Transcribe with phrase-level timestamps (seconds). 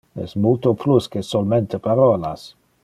[0.21, 2.41] E multo plus que solmente parolas.